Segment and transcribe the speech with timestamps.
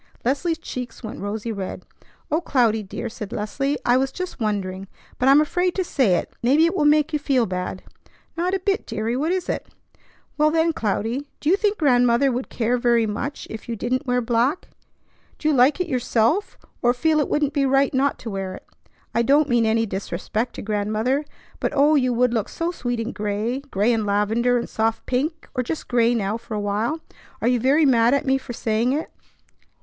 [0.25, 1.85] Leslie's cheeks went rosy red.
[2.31, 4.87] "O Cloudy, dear," said Leslie, "I was just wondering.
[5.19, 6.33] But I'm afraid to say it.
[6.41, 7.83] Maybe it will make you feel bad."
[8.35, 9.67] "Not a bit, deary; what is it?"
[10.39, 14.21] "Well, then, Cloudy, do you think Grandmother would care very much if you didn't wear
[14.21, 14.69] black?
[15.37, 18.65] Do you like it yourself, or feel it wouldn't be right not to wear it?
[19.13, 21.25] I don't mean any disrespect to Grandmother;
[21.59, 25.47] but oh, you would look so sweet in gray, gray and lavender and soft pink,
[25.53, 27.01] or just gray now for a while.
[27.39, 29.11] Are you very mad at me for saying it?"